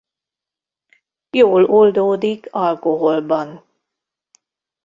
[1.29, 3.63] Jól oldódik alkoholban.